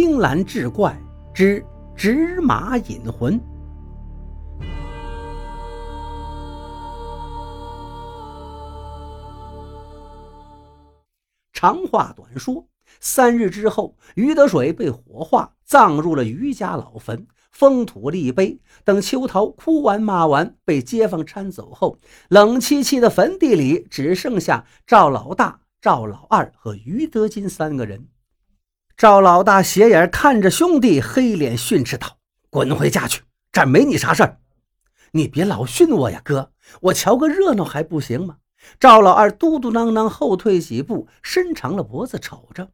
[0.00, 0.96] 青蓝志怪
[1.34, 1.60] 之
[1.96, 3.36] 纸马引魂。
[11.52, 12.64] 长话短说，
[13.00, 18.60] 三日之后，于德水被火化，葬入了于家老坟，封土立碑。
[18.84, 28.06] 等秋桃哭完骂完，被街坊搀走后，冷凄凄的坟地里只剩下赵老大、赵老二和于德金三个人。
[28.98, 32.18] 赵老大斜眼看着兄弟，黑脸训斥道
[32.50, 34.40] ：“滚回家去，这儿没你啥事儿。
[35.12, 38.38] 你别老训我呀，哥，我瞧个热闹还不行吗？”
[38.80, 42.72] 赵老二嘟嘟囔囔后退几步，伸长了脖子瞅着。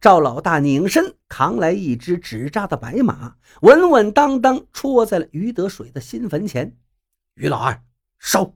[0.00, 6.76] 赵老大拧身扛来一只纸扎的白马，稳稳当当戳在了于德水的新坟前。
[7.34, 7.82] 于老二，
[8.20, 8.54] 烧！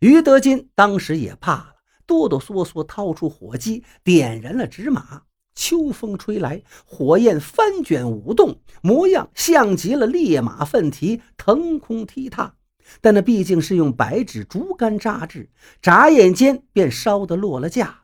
[0.00, 1.74] 于德金当时也怕了，
[2.04, 5.22] 哆哆嗦嗦掏出火机，点燃了纸马。
[5.54, 12.54] 秋风吹来，火焰翻卷舞动，模样像极了烈马奋蹄，腾空踢踏。
[13.00, 15.50] 但那毕竟是用白纸竹竿扎制，
[15.80, 18.00] 眨眼间便烧得落了架。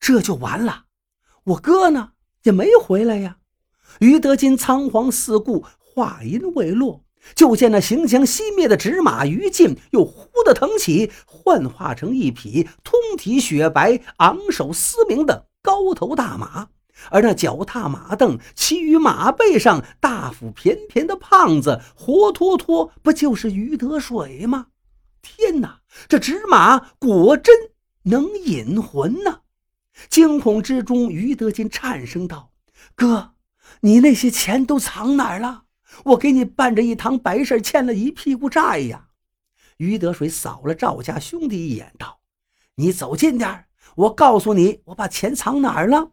[0.00, 0.86] 这就完了。
[1.44, 2.12] 我哥呢，
[2.44, 3.36] 也没回来呀。
[3.98, 15.49] 于德金仓皇四顾，话音未落，就见那行将熄灭的纸马于禁又忽地腾起，幻化成一匹通体雪白、昂首嘶鸣的。
[15.62, 16.68] 高头大马，
[17.10, 24.68] 而那脚踏马镫、骑于马背上、大腹便便的胖子，活脱脱不就是于德水吗？
[25.22, 27.70] 天哪，这纸马果真
[28.04, 29.42] 能引魂呢！
[30.08, 32.52] 惊恐之中，于德金颤声道
[32.96, 33.34] ：“哥，
[33.80, 35.64] 你那些钱都藏哪儿了？
[36.04, 39.08] 我给你办着一堂白事，欠了一屁股债呀！”
[39.76, 42.20] 于德水扫了赵家兄弟一眼，道
[42.76, 43.66] ：“你走近点儿。”
[43.96, 46.12] 我告诉你，我把钱藏哪儿了？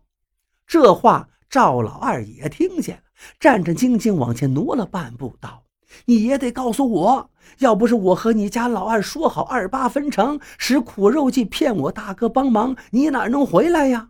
[0.66, 3.04] 这话赵老二也听见了，
[3.40, 5.64] 战战兢兢往前挪了半步，道
[6.06, 14.10] ：“你也得告诉我，要不是我和你家老二说好二八分成，使苦肉计骗我大哥帮忙，你哪能回来呀？”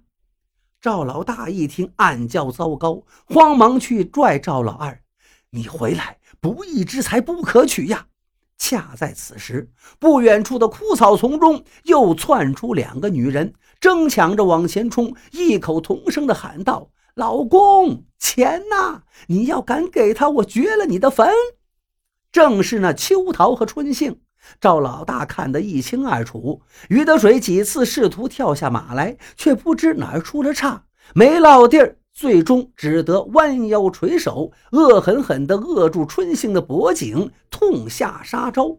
[0.82, 5.02] 赵老大一听，暗叫糟糕，慌忙去拽赵老二
[5.52, 8.08] ：“你回来，不义之财不可取呀！”
[8.58, 9.70] 恰在此时，
[10.00, 19.04] 不远处的枯草丛中又窜出两个女人，争抢着往前冲，异口同声地喊道：“老公，钱呐！
[19.28, 21.30] 你要敢给他，我掘了你的坟！”
[22.32, 24.20] 正是那秋桃和春杏。
[24.62, 26.62] 赵老大看得一清二楚。
[26.90, 31.98] 于德水几次试图跳下马来，却不知哪儿出了岔，没落地儿。
[32.18, 38.76] 最终只得弯腰垂手，恶狠狠地扼住春杏的脖颈，痛下杀招。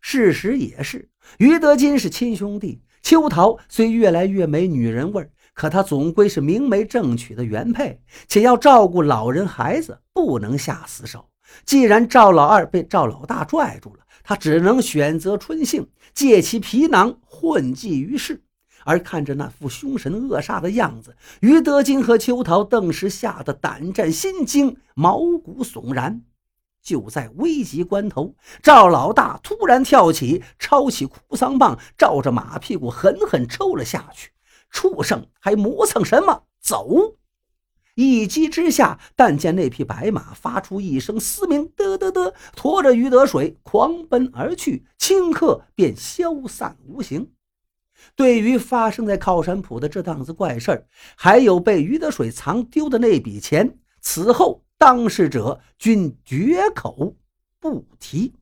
[0.00, 2.80] 事实也是，于德金是亲兄弟。
[3.02, 11.28] 秋桃虽越来越没女人味儿可她总归是明媒正娶的原配，且要照顾老人孩子，不能下死手。
[11.66, 18.42] 既然赵老二被赵老大拽住了，他只能选择春杏，借其皮囊混迹于世。
[18.84, 26.22] 而看着那副凶神恶煞的样子，于德金和秋桃顿时吓得胆战心惊、毛骨悚然。
[26.82, 34.32] 就在危急关头，赵老大突然跳起，抄起哭丧棒，照着马屁股狠狠抽了下去。
[34.68, 36.42] 畜生，还磨蹭什么？
[36.60, 37.18] 走！
[37.94, 47.30] 一击之下，但见那匹白马发出一声嘶鸣，嘚嘚嘚，驮着于德水狂奔而去，顷刻便消散无形。
[48.14, 50.86] 对于发生在靠山铺的这档子怪事儿，
[51.16, 57.16] 还有被于德水藏丢的那笔钱，此后当事者均绝口
[57.60, 58.34] 不提。